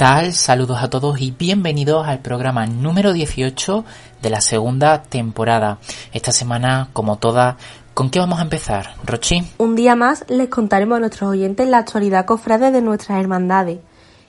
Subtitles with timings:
[0.00, 3.84] Saludos a todos y bienvenidos al programa número 18
[4.22, 5.76] de la segunda temporada.
[6.14, 7.58] Esta semana, como toda,
[7.92, 9.44] ¿con qué vamos a empezar, Rochi?
[9.58, 13.80] Un día más les contaremos a nuestros oyentes la actualidad cofrade de nuestras hermandades,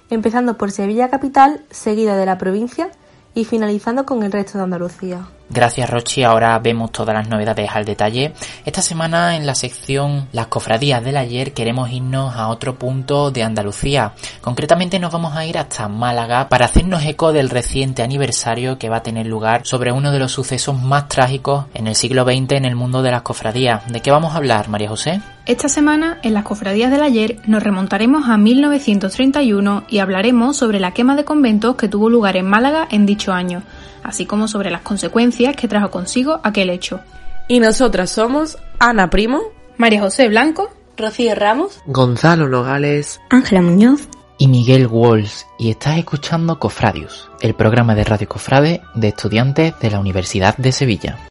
[0.09, 2.91] empezando por Sevilla Capital, seguida de la provincia
[3.33, 5.25] y finalizando con el resto de Andalucía.
[5.53, 8.31] Gracias Rochi, ahora vemos todas las novedades al detalle.
[8.65, 13.43] Esta semana en la sección Las cofradías del ayer queremos irnos a otro punto de
[13.43, 14.13] Andalucía.
[14.39, 18.97] Concretamente nos vamos a ir hasta Málaga para hacernos eco del reciente aniversario que va
[18.97, 22.63] a tener lugar sobre uno de los sucesos más trágicos en el siglo XX en
[22.63, 23.91] el mundo de las cofradías.
[23.91, 25.19] ¿De qué vamos a hablar, María José?
[25.45, 30.93] Esta semana, en las cofradías del ayer, nos remontaremos a 1931 y hablaremos sobre la
[30.93, 33.63] quema de conventos que tuvo lugar en Málaga en dicho año
[34.03, 37.01] así como sobre las consecuencias que trajo consigo aquel hecho.
[37.47, 39.41] Y nosotras somos Ana Primo,
[39.77, 44.07] María José Blanco, Rocío Ramos, Gonzalo Nogales, Ángela Muñoz
[44.37, 49.91] y Miguel Walls y estás escuchando Cofradius, el programa de Radio Cofrade de estudiantes de
[49.91, 51.30] la Universidad de Sevilla.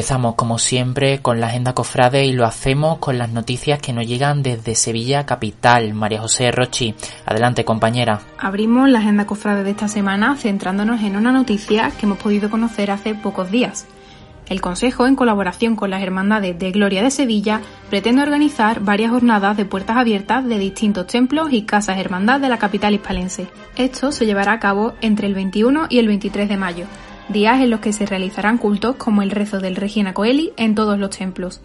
[0.00, 4.06] Empezamos como siempre con la agenda cofrade y lo hacemos con las noticias que nos
[4.06, 5.94] llegan desde Sevilla capital.
[5.94, 6.94] María José Rochi,
[7.26, 8.20] adelante compañera.
[8.38, 12.90] Abrimos la agenda cofrade de esta semana centrándonos en una noticia que hemos podido conocer
[12.90, 13.86] hace pocos días.
[14.50, 19.56] El Consejo, en colaboración con las Hermandades de Gloria de Sevilla, pretende organizar varias jornadas
[19.56, 23.46] de puertas abiertas de distintos templos y casas hermandad de la capital hispalense.
[23.76, 26.86] Esto se llevará a cabo entre el 21 y el 23 de mayo,
[27.28, 30.98] días en los que se realizarán cultos como el rezo del Regina Coeli en todos
[30.98, 31.60] los templos.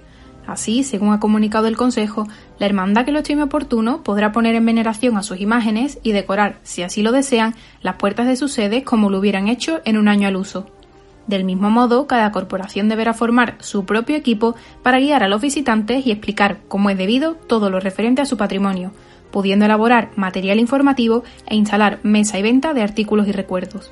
[0.45, 2.27] Así, según ha comunicado el Consejo,
[2.59, 6.59] la hermandad que lo estime oportuno podrá poner en veneración a sus imágenes y decorar,
[6.61, 10.07] si así lo desean, las puertas de sus sedes como lo hubieran hecho en un
[10.07, 10.67] año al uso.
[11.27, 16.05] Del mismo modo, cada corporación deberá formar su propio equipo para guiar a los visitantes
[16.05, 18.91] y explicar cómo es debido todo lo referente a su patrimonio,
[19.31, 23.91] pudiendo elaborar material informativo e instalar mesa y venta de artículos y recuerdos.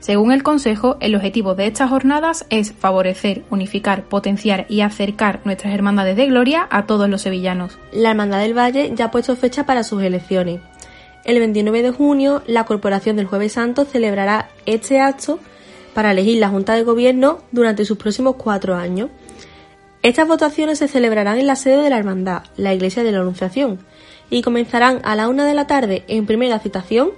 [0.00, 5.74] Según el Consejo, el objetivo de estas jornadas es favorecer, unificar, potenciar y acercar nuestras
[5.74, 7.78] hermandades de gloria a todos los sevillanos.
[7.92, 10.60] La Hermandad del Valle ya ha puesto fecha para sus elecciones.
[11.24, 15.38] El 29 de junio, la Corporación del Jueves Santo celebrará este acto
[15.94, 19.10] para elegir la Junta de Gobierno durante sus próximos cuatro años.
[20.02, 23.78] Estas votaciones se celebrarán en la sede de la Hermandad, la Iglesia de la Anunciación,
[24.30, 27.10] y comenzarán a la una de la tarde en primera citación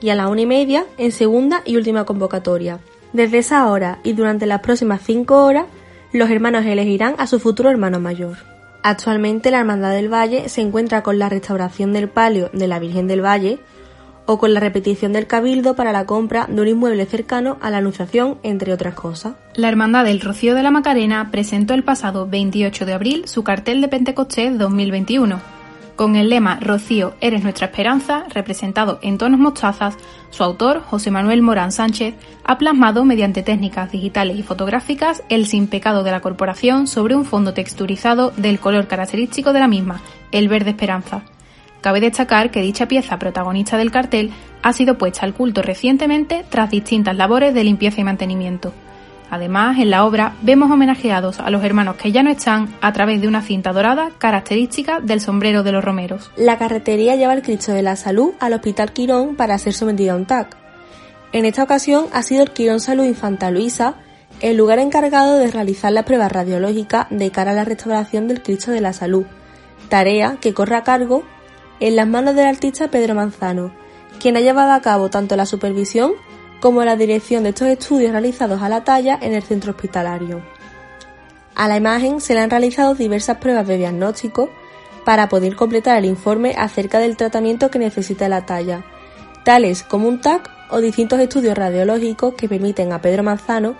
[0.00, 2.80] y a la una y media en segunda y última convocatoria.
[3.12, 5.66] Desde esa hora y durante las próximas cinco horas,
[6.12, 8.36] los hermanos elegirán a su futuro hermano mayor.
[8.82, 13.08] Actualmente la Hermandad del Valle se encuentra con la restauración del palio de la Virgen
[13.08, 13.58] del Valle
[14.26, 17.78] o con la repetición del cabildo para la compra de un inmueble cercano a la
[17.78, 19.34] Anunciación, entre otras cosas.
[19.54, 23.80] La Hermandad del Rocío de la Macarena presentó el pasado 28 de abril su cartel
[23.80, 25.56] de Pentecostés 2021
[25.96, 29.96] con el lema Rocío, eres nuestra esperanza, representado en tonos mostazas,
[30.30, 32.14] su autor, José Manuel Morán Sánchez,
[32.44, 37.24] ha plasmado mediante técnicas digitales y fotográficas el sin pecado de la corporación sobre un
[37.24, 41.22] fondo texturizado del color característico de la misma, el verde esperanza.
[41.86, 44.32] Cabe destacar que dicha pieza protagonista del cartel
[44.64, 48.72] ha sido puesta al culto recientemente tras distintas labores de limpieza y mantenimiento.
[49.30, 53.20] Además, en la obra vemos homenajeados a los hermanos que ya no están a través
[53.20, 56.32] de una cinta dorada característica del sombrero de los romeros.
[56.34, 60.16] La carretería lleva el Cristo de la Salud al Hospital Quirón para ser sometido a
[60.16, 60.56] un TAC.
[61.30, 63.94] En esta ocasión ha sido el Quirón Salud Infanta Luisa
[64.40, 68.72] el lugar encargado de realizar las pruebas radiológicas de cara a la restauración del Cristo
[68.72, 69.24] de la Salud,
[69.88, 71.22] tarea que corre a cargo
[71.80, 73.72] en las manos del artista Pedro Manzano,
[74.20, 76.12] quien ha llevado a cabo tanto la supervisión
[76.60, 80.42] como la dirección de estos estudios realizados a la talla en el centro hospitalario.
[81.54, 84.50] A la imagen se le han realizado diversas pruebas de diagnóstico
[85.04, 88.84] para poder completar el informe acerca del tratamiento que necesita la talla,
[89.44, 93.76] tales como un TAC o distintos estudios radiológicos que permiten a Pedro Manzano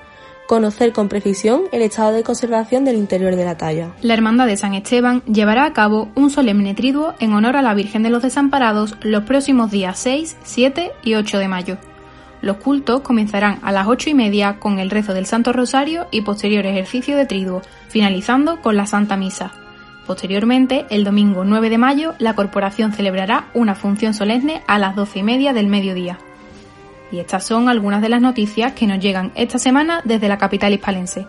[0.47, 3.91] conocer con precisión el estado de conservación del interior de la talla.
[4.03, 7.75] La Hermandad de San Esteban llevará a cabo un solemne triduo en honor a la
[7.75, 11.79] Virgen de los Desamparados los próximos días 6, 7 y 8 de mayo.
[12.43, 16.21] Los cultos comenzarán a las ocho y media con el rezo del Santo Rosario y
[16.21, 19.53] posterior ejercicio de triduo, finalizando con la Santa Misa.
[20.07, 25.21] Posteriormente, el domingo 9 de mayo, la corporación celebrará una función solemne a las doce
[25.21, 26.19] y media del mediodía.
[27.13, 30.73] Y estas son algunas de las noticias que nos llegan esta semana desde la capital
[30.73, 31.27] hispalense.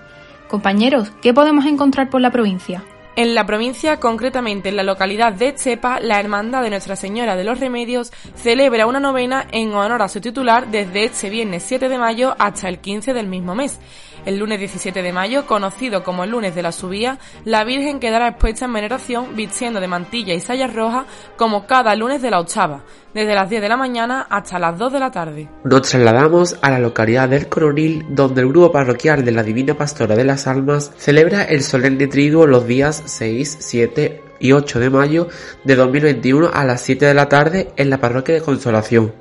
[0.48, 2.84] Compañeros, ¿qué podemos encontrar por la provincia?
[3.18, 7.44] En la provincia, concretamente en la localidad de Chepa, la Hermandad de Nuestra Señora de
[7.44, 11.98] los Remedios celebra una novena en honor a su titular desde este viernes 7 de
[11.98, 13.80] mayo hasta el 15 del mismo mes.
[14.28, 18.28] El lunes 17 de mayo, conocido como el lunes de la subía, la Virgen quedará
[18.28, 21.06] expuesta en veneración vistiendo de mantilla y sayas rojas
[21.38, 22.84] como cada lunes de la octava,
[23.14, 25.50] desde las 10 de la mañana hasta las 2 de la tarde.
[25.64, 30.18] Nos trasladamos a la localidad del Coronil, donde el grupo parroquial de la Divina Pastora
[30.18, 35.28] de las Almas celebra el solemne triduo los días 6, 7 y 8 de mayo
[35.63, 39.13] de 2021 a las 7 de la tarde en la parroquia de Consolación.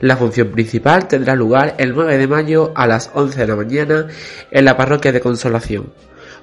[0.00, 4.06] La función principal tendrá lugar el 9 de mayo a las 11 de la mañana
[4.50, 5.92] en la parroquia de Consolación.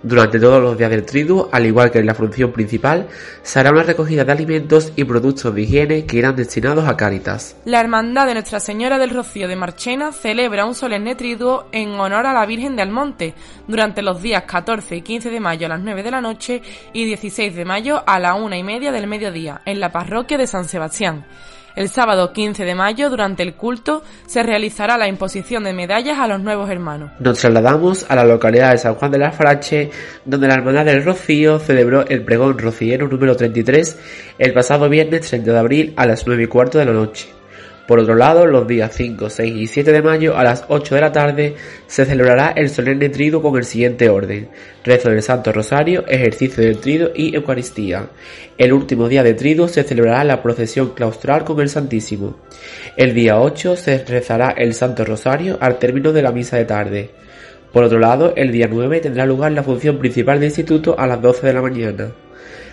[0.03, 3.07] Durante todos los días del triduo, al igual que en la función principal,
[3.41, 7.55] se una recogida de alimentos y productos de higiene que irán destinados a Cáritas.
[7.63, 12.25] La Hermandad de Nuestra Señora del Rocío de Marchena celebra un solemne triduo en honor
[12.25, 13.33] a la Virgen de Almonte
[13.65, 16.61] durante los días 14 y 15 de mayo a las 9 de la noche
[16.91, 20.47] y 16 de mayo a la una y media del mediodía en la parroquia de
[20.47, 21.25] San Sebastián.
[21.75, 26.27] El sábado 15 de mayo, durante el culto, se realizará la imposición de medallas a
[26.27, 27.11] los nuevos hermanos.
[27.19, 29.89] Nos trasladamos a la localidad de San Juan de la Farache,
[30.23, 33.97] donde la Hermandad del Rocío celebró el pregón rociero número 33
[34.37, 37.42] el pasado viernes 30 de abril a las 9 y cuarto de la noche.
[37.87, 41.01] Por otro lado, los días 5, 6 y 7 de mayo a las 8 de
[41.01, 44.47] la tarde se celebrará el solemne trido con el siguiente orden.
[44.85, 48.07] Rezo del Santo Rosario, ejercicio del trido y Eucaristía.
[48.57, 52.37] El último día de trido se celebrará la procesión claustral con el Santísimo.
[52.95, 57.09] El día 8 se rezará el Santo Rosario al término de la misa de tarde.
[57.73, 61.21] Por otro lado, el día 9 tendrá lugar la función principal del instituto a las
[61.21, 62.11] 12 de la mañana.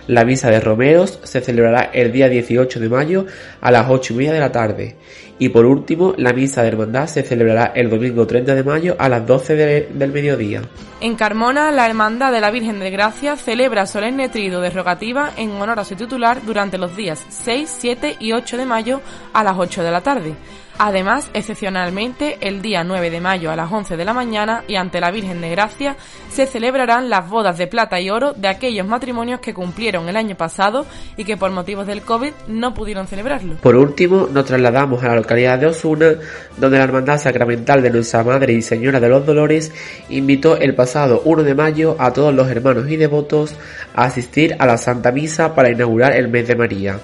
[0.07, 3.25] La misa de romeros se celebrará el día 18 de mayo
[3.61, 4.95] a las 8 y media de la tarde.
[5.39, 9.09] Y por último, la misa de hermandad se celebrará el domingo 30 de mayo a
[9.09, 9.55] las 12
[9.91, 10.61] del mediodía.
[10.99, 15.49] En Carmona, la Hermandad de la Virgen de Gracia celebra solemne trido de rogativa en
[15.51, 19.01] honor a su titular durante los días 6, 7 y 8 de mayo
[19.33, 20.35] a las 8 de la tarde.
[20.83, 24.99] Además, excepcionalmente, el día 9 de mayo a las 11 de la mañana y ante
[24.99, 25.95] la Virgen de Gracia
[26.31, 30.35] se celebrarán las bodas de plata y oro de aquellos matrimonios que cumplieron el año
[30.35, 30.87] pasado
[31.17, 33.57] y que por motivos del COVID no pudieron celebrarlo.
[33.57, 36.15] Por último, nos trasladamos a la localidad de Osuna,
[36.57, 39.71] donde la Hermandad Sacramental de Nuestra Madre y Señora de los Dolores
[40.09, 43.55] invitó el pasado 1 de mayo a todos los hermanos y devotos
[43.93, 46.99] a asistir a la Santa Misa para inaugurar el mes de María.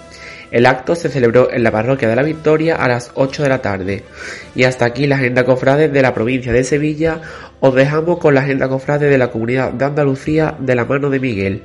[0.51, 3.61] El acto se celebró en la parroquia de la Victoria a las 8 de la
[3.61, 4.03] tarde.
[4.55, 7.21] Y hasta aquí la agenda cofrade de la provincia de Sevilla.
[7.59, 11.19] Os dejamos con la agenda cofrade de la comunidad de Andalucía de la mano de
[11.19, 11.63] Miguel.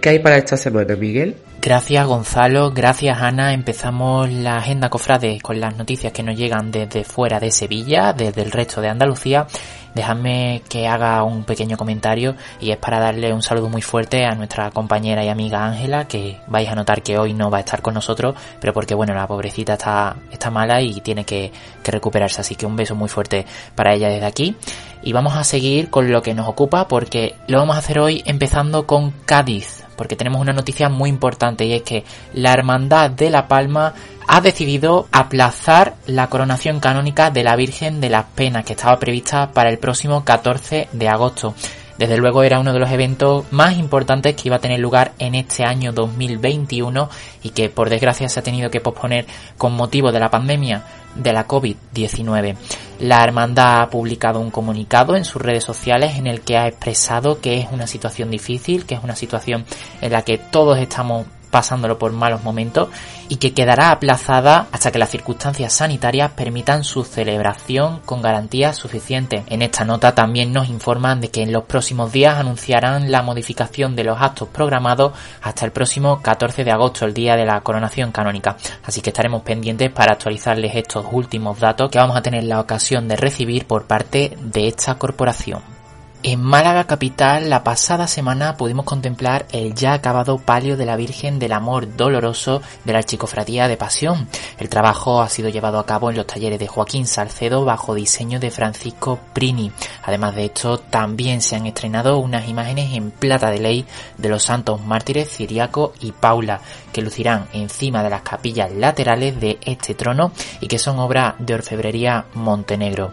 [0.00, 1.36] ¿Qué hay para esta semana, Miguel?
[1.60, 3.52] Gracias Gonzalo, gracias Ana.
[3.52, 8.42] Empezamos la agenda cofrade con las noticias que nos llegan desde fuera de Sevilla, desde
[8.42, 9.46] el resto de Andalucía.
[9.94, 14.34] Dejadme que haga un pequeño comentario y es para darle un saludo muy fuerte a
[14.34, 17.82] nuestra compañera y amiga Ángela, que vais a notar que hoy no va a estar
[17.82, 21.52] con nosotros, pero porque bueno, la pobrecita está, está mala y tiene que,
[21.82, 23.44] que recuperarse, así que un beso muy fuerte
[23.74, 24.56] para ella desde aquí.
[25.02, 28.22] Y vamos a seguir con lo que nos ocupa porque lo vamos a hacer hoy
[28.24, 33.30] empezando con Cádiz, porque tenemos una noticia muy importante y es que la Hermandad de
[33.30, 33.94] La Palma
[34.26, 39.50] ha decidido aplazar la coronación canónica de la Virgen de las Penas que estaba prevista
[39.52, 41.54] para el próximo 14 de agosto.
[41.98, 45.34] Desde luego era uno de los eventos más importantes que iba a tener lugar en
[45.34, 47.08] este año 2021
[47.42, 49.26] y que por desgracia se ha tenido que posponer
[49.58, 50.84] con motivo de la pandemia
[51.14, 52.56] de la COVID-19.
[53.00, 57.40] La hermandad ha publicado un comunicado en sus redes sociales en el que ha expresado
[57.40, 59.64] que es una situación difícil, que es una situación
[60.00, 62.88] en la que todos estamos pasándolo por malos momentos
[63.28, 69.44] y que quedará aplazada hasta que las circunstancias sanitarias permitan su celebración con garantías suficientes.
[69.48, 73.94] En esta nota también nos informan de que en los próximos días anunciarán la modificación
[73.94, 78.12] de los actos programados hasta el próximo 14 de agosto, el día de la coronación
[78.12, 78.56] canónica.
[78.82, 83.08] Así que estaremos pendientes para actualizarles estos últimos datos que vamos a tener la ocasión
[83.08, 85.81] de recibir por parte de esta corporación.
[86.24, 91.40] En Málaga capital, la pasada semana pudimos contemplar el ya acabado palio de la Virgen
[91.40, 94.28] del Amor Doloroso de la Archicofradía de Pasión.
[94.56, 98.38] El trabajo ha sido llevado a cabo en los talleres de Joaquín Salcedo bajo diseño
[98.38, 99.72] de Francisco Prini.
[100.04, 103.84] Además de esto, también se han estrenado unas imágenes en plata de ley
[104.16, 106.60] de los santos mártires Ciriaco y Paula,
[106.92, 111.54] que lucirán encima de las capillas laterales de este trono y que son obra de
[111.54, 113.12] orfebrería Montenegro.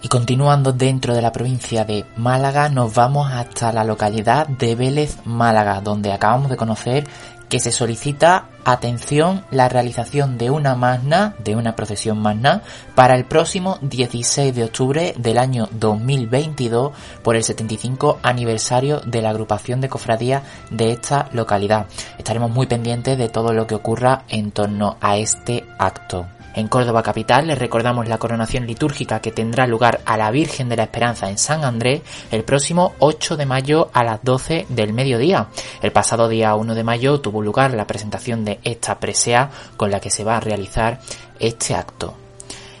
[0.00, 5.18] Y continuando dentro de la provincia de Málaga, nos vamos hasta la localidad de Vélez,
[5.24, 7.04] Málaga, donde acabamos de conocer
[7.48, 12.62] que se solicita atención la realización de una magna, de una procesión magna,
[12.94, 19.30] para el próximo 16 de octubre del año 2022 por el 75 aniversario de la
[19.30, 21.86] agrupación de cofradías de esta localidad.
[22.18, 26.26] Estaremos muy pendientes de todo lo que ocurra en torno a este acto.
[26.58, 30.76] En Córdoba capital les recordamos la coronación litúrgica que tendrá lugar a la Virgen de
[30.76, 35.50] la Esperanza en San Andrés el próximo 8 de mayo a las 12 del mediodía.
[35.80, 40.00] El pasado día 1 de mayo tuvo lugar la presentación de esta presea con la
[40.00, 40.98] que se va a realizar
[41.38, 42.27] este acto.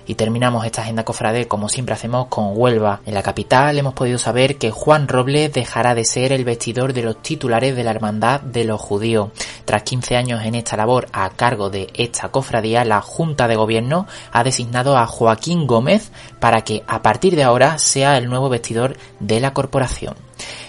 [0.08, 3.02] Y terminamos esta agenda cofrade como siempre hacemos con Huelva.
[3.04, 7.02] En la capital hemos podido saber que Juan Robles dejará de ser el vestidor de
[7.02, 9.28] los titulares de la Hermandad de los Judíos.
[9.66, 14.06] Tras 15 años en esta labor a cargo de esta cofradía, la Junta de Gobierno
[14.32, 16.10] ha designado a Joaquín Gómez
[16.40, 20.14] para que a partir de ahora sea el nuevo vestidor de la corporación.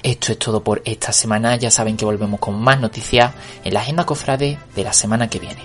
[0.03, 1.55] Esto es todo por esta semana.
[1.55, 3.31] Ya saben que volvemos con más noticias
[3.63, 5.61] en la agenda cofrade de la semana que viene.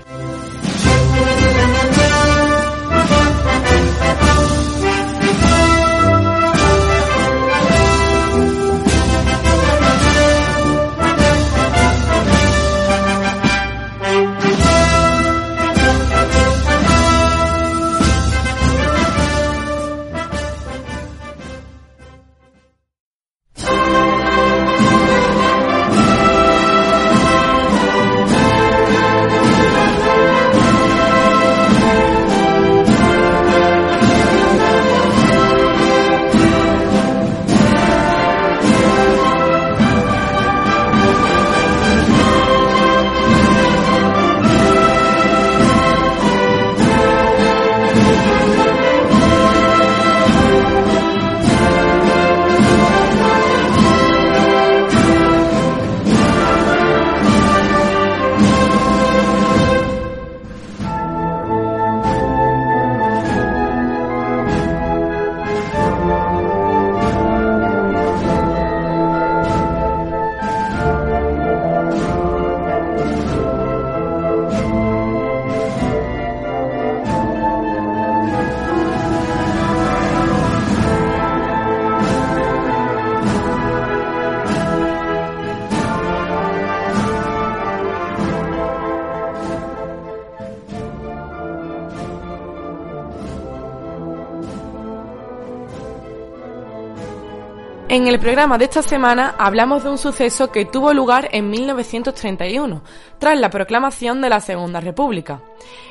[97.94, 102.82] En el programa de esta semana hablamos de un suceso que tuvo lugar en 1931,
[103.20, 105.40] tras la proclamación de la Segunda República.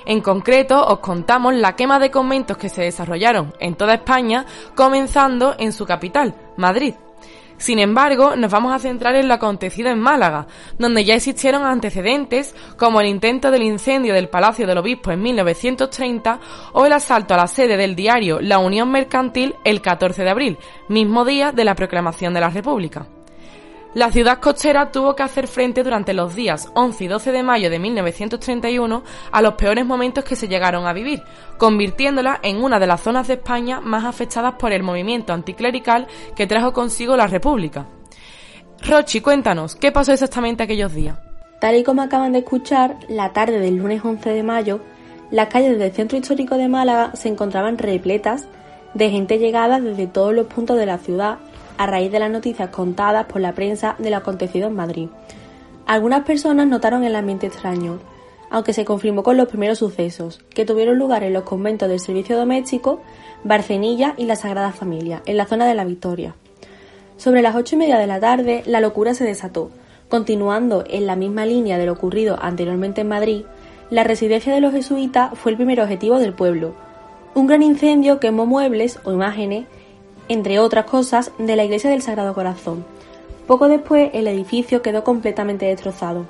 [0.06, 4.46] En concreto, os contamos la quema de conventos que se desarrollaron en toda España,
[4.76, 6.94] comenzando en su capital, Madrid.
[7.58, 12.56] Sin embargo, nos vamos a centrar en lo acontecido en Málaga, donde ya existieron antecedentes
[12.78, 16.40] como el intento del incendio del Palacio del Obispo en 1930
[16.74, 20.58] o el asalto a la sede del diario La Unión Mercantil el 14 de abril,
[20.90, 23.08] mismo día de la proclamación de la República.
[23.94, 27.70] La ciudad costera tuvo que hacer frente durante los días 11 y 12 de mayo
[27.70, 31.22] de 1931 a los peores momentos que se llegaron a vivir,
[31.60, 36.48] convirtiéndola en una de las zonas de España más afectadas por el movimiento anticlerical que
[36.48, 37.86] trajo consigo la República.
[38.82, 41.20] Rochi, cuéntanos, ¿qué pasó exactamente aquellos días?
[41.62, 44.80] Tal y como acaban de escuchar, la tarde del lunes 11 de mayo,
[45.30, 48.48] las calles del centro histórico de Málaga se encontraban repletas
[48.96, 51.38] de gente llegada desde todos los puntos de la ciudad
[51.78, 55.10] a raíz de las noticias contadas por la prensa de lo acontecido en Madrid.
[55.86, 58.00] Algunas personas notaron el ambiente extraño,
[58.50, 62.38] aunque se confirmó con los primeros sucesos, que tuvieron lugar en los conventos del servicio
[62.38, 63.02] doméstico,
[63.44, 66.36] Barcenilla y la Sagrada Familia, en la zona de la Victoria.
[67.18, 69.72] Sobre las ocho y media de la tarde, la locura se desató.
[70.08, 73.44] Continuando en la misma línea de lo ocurrido anteriormente en Madrid,
[73.90, 76.76] la residencia de los jesuitas fue el primer objetivo del pueblo.
[77.36, 79.66] Un gran incendio quemó muebles o imágenes
[80.30, 82.86] entre otras cosas, de la iglesia del Sagrado Corazón.
[83.48, 86.26] Poco después, el edificio quedó completamente destrozado.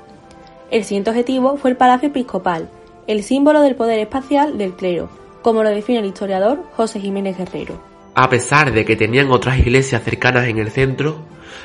[0.70, 2.68] El siguiente objetivo fue el Palacio Episcopal,
[3.06, 5.08] el símbolo del poder espacial del clero,
[5.42, 7.78] como lo define el historiador José Jiménez Guerrero.
[8.14, 11.18] A pesar de que tenían otras iglesias cercanas en el centro,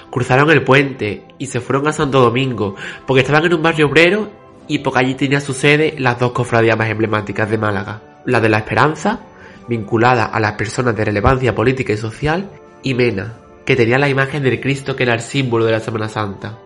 [0.10, 2.76] cruzaron el puente y se fueron a Santo Domingo,
[3.08, 4.30] porque estaban en un barrio obrero
[4.68, 8.50] y porque allí tenía su sede las dos cofradías más emblemáticas de Málaga, la de
[8.50, 9.20] la Esperanza
[9.70, 12.50] vinculada a las personas de relevancia política y social,
[12.82, 13.36] y Mena,
[13.66, 16.58] que tenía la imagen del Cristo que era el símbolo de la Semana Santa.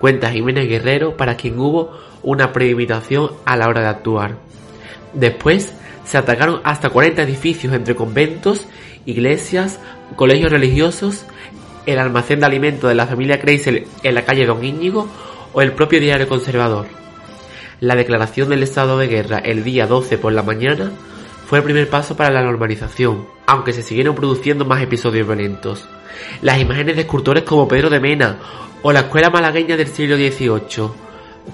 [0.00, 4.36] Cuenta Jiménez Guerrero para quien hubo una premeditación a la hora de actuar.
[5.12, 5.72] Después
[6.04, 8.66] se atacaron hasta 40 edificios entre conventos,
[9.06, 9.78] iglesias,
[10.16, 11.26] colegios religiosos,
[11.86, 15.08] el almacén de alimentos de la familia Kreisel en la calle Don Íñigo
[15.52, 16.86] o el propio diario conservador.
[17.78, 20.90] La declaración del estado de guerra el día 12 por la mañana
[21.46, 25.86] fue el primer paso para la normalización, aunque se siguieron produciendo más episodios violentos.
[26.42, 28.38] Las imágenes de escultores como Pedro de Mena
[28.82, 30.90] o la escuela malagueña del siglo XVIII,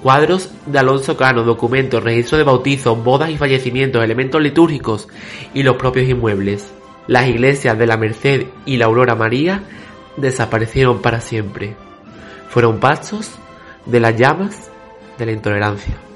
[0.02, 5.08] cuadros de Alonso Cano, documentos, registros de bautizos, bodas y fallecimientos, elementos litúrgicos
[5.54, 6.72] y los propios inmuebles.
[7.06, 9.64] Las iglesias de la Merced y la Aurora María
[10.16, 11.74] desaparecieron para siempre.
[12.48, 13.32] Fueron pasos
[13.86, 14.70] de las llamas
[15.18, 16.09] de la intolerancia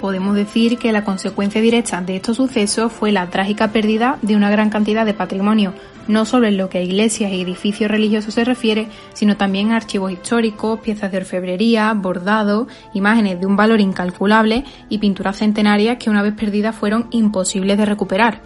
[0.00, 4.50] podemos decir que la consecuencia directa de estos sucesos fue la trágica pérdida de una
[4.50, 5.74] gran cantidad de patrimonio,
[6.08, 9.76] no solo en lo que a iglesias y edificios religiosos se refiere, sino también a
[9.76, 16.08] archivos históricos, piezas de orfebrería, bordado, imágenes de un valor incalculable y pinturas centenarias que
[16.08, 18.40] una vez perdidas fueron imposibles de recuperar.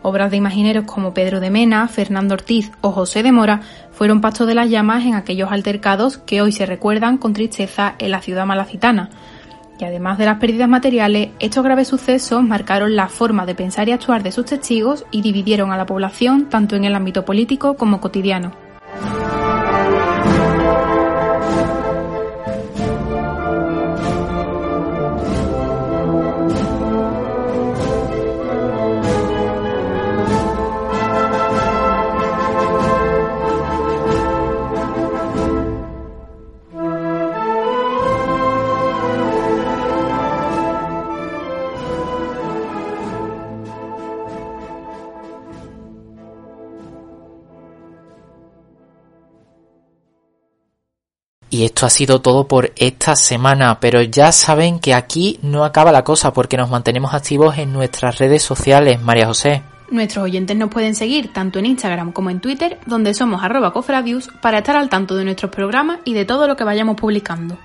[0.00, 3.60] Obras de imagineros como Pedro de Mena, Fernando Ortiz o José de Mora
[3.92, 8.10] fueron pastos de las llamas en aquellos altercados que hoy se recuerdan con tristeza en
[8.10, 9.10] la ciudad malacitana.
[9.78, 13.92] Y además de las pérdidas materiales, estos graves sucesos marcaron la forma de pensar y
[13.92, 18.00] actuar de sus testigos y dividieron a la población tanto en el ámbito político como
[18.00, 18.63] cotidiano.
[51.54, 55.92] Y esto ha sido todo por esta semana, pero ya saben que aquí no acaba
[55.92, 59.62] la cosa porque nos mantenemos activos en nuestras redes sociales, María José.
[59.88, 64.30] Nuestros oyentes nos pueden seguir tanto en Instagram como en Twitter, donde somos arroba cofradius,
[64.42, 67.56] para estar al tanto de nuestros programas y de todo lo que vayamos publicando.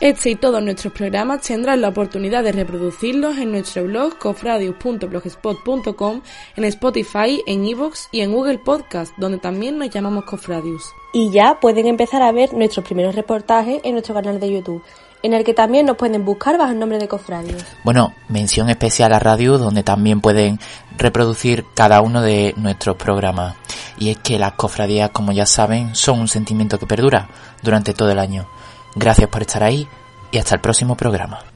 [0.00, 6.20] Este y todos nuestros programas tendrán la oportunidad de reproducirlos en nuestro blog cofradius.blogspot.com,
[6.56, 10.82] en Spotify, en Evox y en Google Podcast, donde también nos llamamos Cofradius.
[11.12, 14.82] Y ya pueden empezar a ver nuestros primeros reportajes en nuestro canal de YouTube,
[15.22, 17.64] en el que también nos pueden buscar bajo el nombre de Cofradius.
[17.84, 20.58] Bueno, mención especial a Radio, donde también pueden
[20.98, 23.54] reproducir cada uno de nuestros programas.
[23.96, 27.28] Y es que las cofradías, como ya saben, son un sentimiento que perdura
[27.62, 28.48] durante todo el año.
[28.94, 29.88] Gracias por estar ahí
[30.30, 31.53] y hasta el próximo programa.